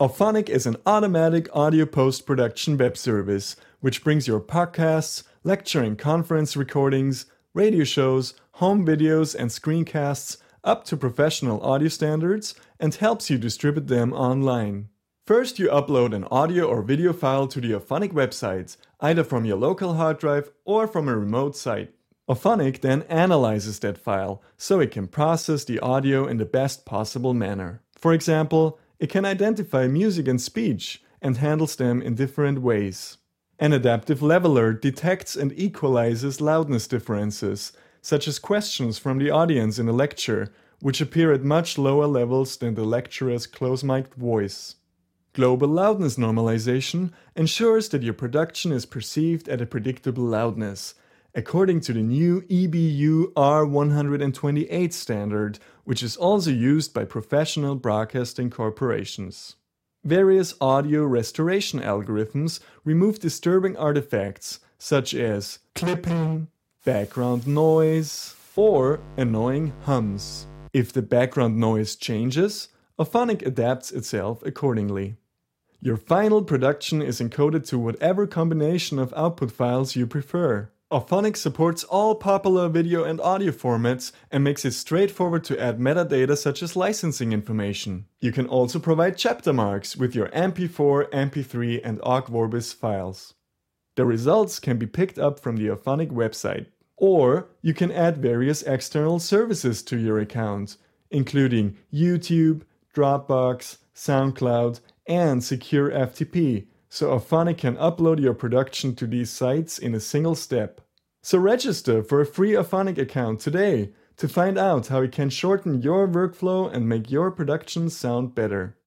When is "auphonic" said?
0.00-0.48, 17.72-18.12, 22.28-22.82, 72.98-73.46, 80.90-81.36, 95.66-96.10, 107.10-107.58, 112.52-112.98